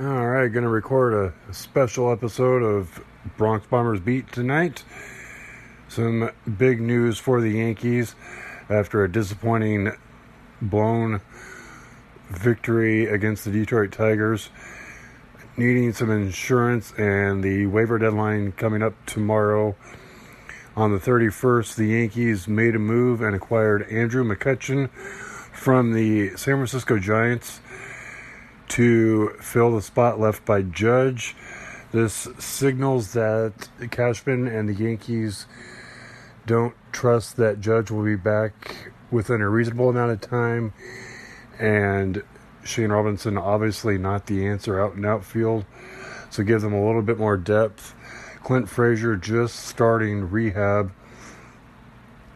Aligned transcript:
All 0.00 0.26
right, 0.28 0.48
going 0.48 0.62
to 0.62 0.70
record 0.70 1.12
a 1.12 1.52
special 1.52 2.10
episode 2.10 2.62
of 2.62 3.04
Bronx 3.36 3.66
Bombers 3.66 4.00
Beat 4.00 4.32
tonight. 4.32 4.82
Some 5.88 6.30
big 6.56 6.80
news 6.80 7.18
for 7.18 7.42
the 7.42 7.50
Yankees 7.50 8.14
after 8.70 9.04
a 9.04 9.12
disappointing 9.12 9.92
blown 10.62 11.20
victory 12.30 13.08
against 13.08 13.44
the 13.44 13.50
Detroit 13.50 13.92
Tigers. 13.92 14.48
Needing 15.58 15.92
some 15.92 16.10
insurance 16.10 16.94
and 16.96 17.44
the 17.44 17.66
waiver 17.66 17.98
deadline 17.98 18.52
coming 18.52 18.82
up 18.82 18.94
tomorrow. 19.04 19.76
On 20.76 20.92
the 20.92 20.98
31st, 20.98 21.74
the 21.74 21.88
Yankees 21.88 22.48
made 22.48 22.74
a 22.74 22.78
move 22.78 23.20
and 23.20 23.36
acquired 23.36 23.82
Andrew 23.90 24.24
McCutchen 24.24 24.88
from 25.52 25.92
the 25.92 26.30
San 26.38 26.54
Francisco 26.54 26.98
Giants 26.98 27.60
to 28.70 29.30
fill 29.40 29.72
the 29.74 29.82
spot 29.82 30.20
left 30.20 30.44
by 30.44 30.62
Judge. 30.62 31.34
This 31.92 32.28
signals 32.38 33.12
that 33.14 33.68
Cashman 33.90 34.46
and 34.46 34.68
the 34.68 34.74
Yankees 34.74 35.46
don't 36.46 36.74
trust 36.92 37.36
that 37.36 37.60
Judge 37.60 37.90
will 37.90 38.04
be 38.04 38.14
back 38.14 38.92
within 39.10 39.40
a 39.40 39.48
reasonable 39.48 39.88
amount 39.90 40.12
of 40.12 40.20
time. 40.20 40.72
And 41.58 42.22
Shane 42.62 42.90
Robinson, 42.90 43.36
obviously 43.36 43.98
not 43.98 44.26
the 44.26 44.46
answer 44.46 44.80
out 44.80 44.94
in 44.94 45.04
outfield. 45.04 45.64
So 46.30 46.44
give 46.44 46.60
them 46.60 46.72
a 46.72 46.86
little 46.86 47.02
bit 47.02 47.18
more 47.18 47.36
depth. 47.36 47.94
Clint 48.44 48.68
Frazier 48.68 49.16
just 49.16 49.56
starting 49.66 50.30
rehab 50.30 50.92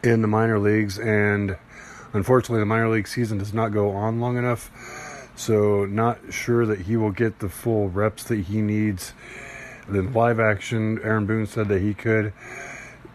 in 0.03 0.21
the 0.21 0.27
minor 0.27 0.59
leagues. 0.59 0.99
And 0.99 1.57
unfortunately, 2.11 2.59
the 2.59 2.65
minor 2.65 2.89
league 2.89 3.07
season 3.07 3.37
does 3.37 3.53
not 3.53 3.69
go 3.69 3.91
on 3.91 4.19
long 4.19 4.37
enough 4.37 4.69
so, 5.35 5.85
not 5.85 6.19
sure 6.31 6.65
that 6.65 6.81
he 6.81 6.95
will 6.95 7.11
get 7.11 7.39
the 7.39 7.49
full 7.49 7.89
reps 7.89 8.23
that 8.25 8.41
he 8.45 8.61
needs. 8.61 9.13
Then, 9.87 10.13
live 10.13 10.39
action, 10.39 10.99
Aaron 11.03 11.25
Boone 11.25 11.45
said 11.45 11.67
that 11.67 11.81
he 11.81 11.93
could 11.93 12.33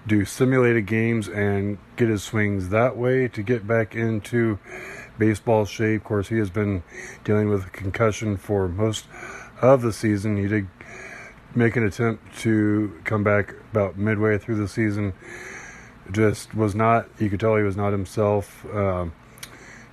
do 0.07 0.25
simulated 0.25 0.87
games 0.87 1.29
and 1.29 1.79
get 1.97 2.09
his 2.09 2.23
swings 2.23 2.71
that 2.71 2.97
way 2.97 3.29
to 3.29 3.43
get 3.43 3.67
back 3.67 3.95
into 3.95 4.59
baseball 5.19 5.65
shape. 5.65 6.03
Of 6.03 6.07
course, 6.07 6.29
he 6.29 6.39
has 6.39 6.51
been 6.51 6.83
dealing 7.25 7.49
with 7.49 7.67
a 7.67 7.71
concussion 7.71 8.37
for 8.37 8.69
most 8.69 9.07
of 9.61 9.83
the 9.83 9.93
season. 9.93 10.37
He 10.37 10.49
did 10.49 10.69
make 11.55 11.77
an 11.77 11.84
attempt 11.84 12.39
to 12.41 13.01
come 13.05 13.25
back 13.25 13.55
about 13.73 13.97
midway 13.97 14.39
through 14.39 14.57
the 14.57 14.69
season. 14.69 15.12
Just 16.11 16.55
was 16.55 16.75
not, 16.75 17.09
you 17.19 17.31
could 17.31 17.41
tell 17.41 17.57
he 17.57 17.62
was 17.62 17.77
not 17.77 17.93
himself. 17.93 18.67
Um, 18.75 19.12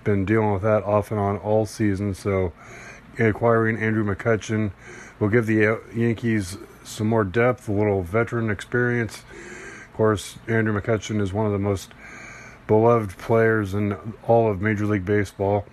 been 0.07 0.23
dealing 0.23 0.53
with 0.53 0.61
that 0.61 0.83
off 0.83 1.11
and 1.11 1.19
on 1.19 1.37
all 1.37 1.65
season. 1.65 2.13
So 2.13 2.53
acquiring 3.19 3.77
Andrew 3.77 4.05
McCutchen 4.05 4.71
will 5.19 5.27
give 5.27 5.45
the 5.45 5.81
Yankees 5.93 6.57
some 6.85 7.07
more 7.07 7.25
depth, 7.25 7.67
a 7.67 7.73
little 7.73 8.03
veteran 8.03 8.49
experience. 8.49 9.23
Of 9.85 9.93
course, 9.93 10.37
Andrew 10.47 10.79
McCutchen 10.79 11.19
is 11.19 11.33
one 11.33 11.45
of 11.45 11.51
the 11.51 11.59
most 11.59 11.91
beloved 12.67 13.17
players 13.17 13.73
in 13.73 13.97
all 14.23 14.49
of 14.49 14.61
Major 14.61 14.85
League 14.85 15.03
Baseball. 15.05 15.65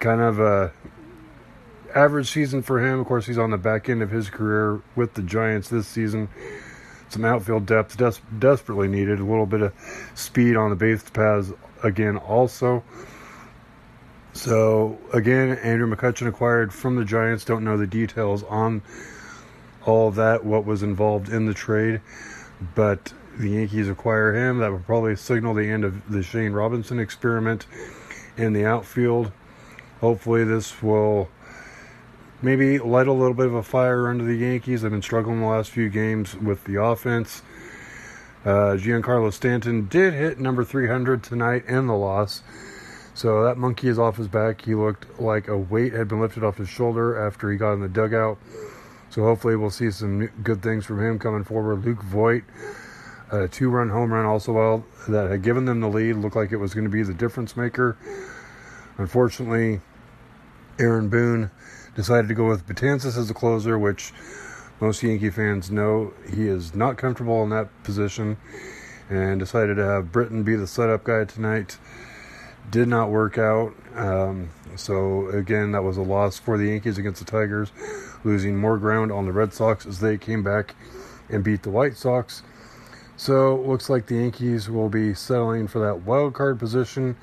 Kind 0.00 0.20
of 0.20 0.40
a 0.40 0.72
average 1.94 2.30
season 2.30 2.62
for 2.62 2.84
him. 2.84 2.98
Of 2.98 3.06
course, 3.06 3.26
he's 3.26 3.38
on 3.38 3.52
the 3.52 3.58
back 3.58 3.88
end 3.88 4.02
of 4.02 4.10
his 4.10 4.28
career 4.28 4.82
with 4.96 5.14
the 5.14 5.22
Giants 5.22 5.68
this 5.68 5.86
season. 5.86 6.28
Some 7.08 7.24
outfield 7.24 7.66
depth 7.66 7.96
des- 7.96 8.20
desperately 8.40 8.88
needed. 8.88 9.20
A 9.20 9.24
little 9.24 9.46
bit 9.46 9.62
of 9.62 9.72
speed 10.16 10.56
on 10.56 10.70
the 10.70 10.76
base 10.76 11.08
paths 11.10 11.52
again, 11.84 12.16
also. 12.16 12.82
So 14.40 14.96
again, 15.12 15.58
Andrew 15.58 15.94
McCutchen 15.94 16.26
acquired 16.26 16.72
from 16.72 16.96
the 16.96 17.04
Giants. 17.04 17.44
Don't 17.44 17.62
know 17.62 17.76
the 17.76 17.86
details 17.86 18.42
on 18.44 18.80
all 19.84 20.08
of 20.08 20.14
that, 20.14 20.46
what 20.46 20.64
was 20.64 20.82
involved 20.82 21.28
in 21.28 21.44
the 21.44 21.52
trade, 21.52 22.00
but 22.74 23.12
the 23.36 23.50
Yankees 23.50 23.90
acquire 23.90 24.34
him. 24.34 24.56
That 24.56 24.72
would 24.72 24.86
probably 24.86 25.14
signal 25.14 25.52
the 25.52 25.68
end 25.68 25.84
of 25.84 26.10
the 26.10 26.22
Shane 26.22 26.52
Robinson 26.52 26.98
experiment 26.98 27.66
in 28.38 28.54
the 28.54 28.64
outfield. 28.64 29.30
Hopefully, 30.00 30.44
this 30.44 30.82
will 30.82 31.28
maybe 32.40 32.78
light 32.78 33.08
a 33.08 33.12
little 33.12 33.34
bit 33.34 33.44
of 33.44 33.54
a 33.54 33.62
fire 33.62 34.08
under 34.08 34.24
the 34.24 34.36
Yankees. 34.36 34.80
They've 34.80 34.90
been 34.90 35.02
struggling 35.02 35.40
the 35.40 35.48
last 35.48 35.70
few 35.70 35.90
games 35.90 36.34
with 36.34 36.64
the 36.64 36.82
offense. 36.82 37.42
Uh, 38.46 38.78
Giancarlo 38.78 39.34
Stanton 39.34 39.86
did 39.86 40.14
hit 40.14 40.40
number 40.40 40.64
300 40.64 41.22
tonight 41.22 41.66
in 41.66 41.88
the 41.88 41.94
loss. 41.94 42.42
So 43.14 43.42
that 43.44 43.58
monkey 43.58 43.88
is 43.88 43.98
off 43.98 44.16
his 44.16 44.28
back. 44.28 44.64
He 44.64 44.74
looked 44.74 45.20
like 45.20 45.48
a 45.48 45.56
weight 45.56 45.92
had 45.92 46.08
been 46.08 46.20
lifted 46.20 46.44
off 46.44 46.56
his 46.56 46.68
shoulder 46.68 47.18
after 47.18 47.50
he 47.50 47.58
got 47.58 47.72
in 47.72 47.80
the 47.80 47.88
dugout. 47.88 48.38
So 49.10 49.22
hopefully 49.22 49.56
we'll 49.56 49.70
see 49.70 49.90
some 49.90 50.26
good 50.42 50.62
things 50.62 50.86
from 50.86 51.00
him 51.00 51.18
coming 51.18 51.44
forward. 51.44 51.84
Luke 51.84 52.02
Voit, 52.02 52.44
a 53.30 53.48
two-run 53.48 53.90
home 53.90 54.12
run 54.12 54.24
also 54.24 54.52
well 54.52 54.84
that 55.08 55.30
had 55.30 55.42
given 55.42 55.64
them 55.64 55.80
the 55.80 55.88
lead. 55.88 56.16
Looked 56.16 56.36
like 56.36 56.52
it 56.52 56.56
was 56.56 56.72
going 56.72 56.84
to 56.84 56.90
be 56.90 57.02
the 57.02 57.12
difference 57.12 57.56
maker. 57.56 57.96
Unfortunately, 58.96 59.80
Aaron 60.78 61.08
Boone 61.08 61.50
decided 61.96 62.28
to 62.28 62.34
go 62.34 62.48
with 62.48 62.66
Betances 62.66 63.18
as 63.18 63.28
a 63.28 63.34
closer, 63.34 63.78
which 63.78 64.12
most 64.80 65.02
Yankee 65.02 65.30
fans 65.30 65.70
know 65.70 66.12
he 66.32 66.46
is 66.46 66.74
not 66.74 66.96
comfortable 66.96 67.42
in 67.42 67.50
that 67.50 67.68
position, 67.82 68.36
and 69.10 69.40
decided 69.40 69.74
to 69.76 69.84
have 69.84 70.12
Britton 70.12 70.44
be 70.44 70.54
the 70.54 70.66
setup 70.66 71.04
guy 71.04 71.24
tonight 71.24 71.78
did 72.70 72.88
not 72.88 73.10
work 73.10 73.38
out. 73.38 73.74
Um, 73.94 74.50
so 74.76 75.28
again, 75.28 75.72
that 75.72 75.82
was 75.82 75.96
a 75.96 76.02
loss 76.02 76.38
for 76.38 76.56
the 76.56 76.68
Yankees 76.68 76.98
against 76.98 77.24
the 77.24 77.30
Tigers, 77.30 77.72
losing 78.24 78.56
more 78.56 78.78
ground 78.78 79.10
on 79.12 79.26
the 79.26 79.32
Red 79.32 79.52
Sox 79.52 79.86
as 79.86 80.00
they 80.00 80.16
came 80.16 80.42
back 80.42 80.74
and 81.28 81.44
beat 81.44 81.62
the 81.62 81.70
White 81.70 81.96
Sox. 81.96 82.42
So 83.16 83.60
looks 83.60 83.90
like 83.90 84.06
the 84.06 84.16
Yankees 84.16 84.70
will 84.70 84.88
be 84.88 85.12
settling 85.14 85.68
for 85.68 85.78
that 85.80 86.02
wild 86.02 86.34
card 86.34 86.58
position 86.58 87.16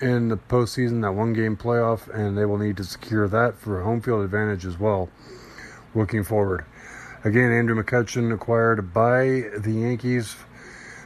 in 0.00 0.28
the 0.28 0.36
postseason, 0.36 1.02
that 1.02 1.12
one 1.12 1.32
game 1.32 1.56
playoff, 1.56 2.08
and 2.08 2.36
they 2.36 2.44
will 2.44 2.58
need 2.58 2.76
to 2.78 2.84
secure 2.84 3.28
that 3.28 3.58
for 3.58 3.82
home 3.82 4.00
field 4.00 4.24
advantage 4.24 4.64
as 4.64 4.78
well. 4.78 5.10
Looking 5.94 6.24
forward. 6.24 6.64
Again, 7.24 7.52
Andrew 7.52 7.80
McCutchen 7.80 8.34
acquired 8.34 8.92
by 8.92 9.50
the 9.56 9.72
Yankees 9.72 10.36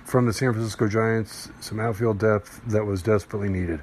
from 0.06 0.25
the 0.25 0.33
San 0.33 0.53
Francisco 0.53 0.87
Giants 0.87 1.50
some 1.61 1.81
outfield 1.81 2.19
depth 2.19 2.61
that 2.67 2.87
was 2.87 3.03
desperately 3.03 3.49
needed. 3.49 3.83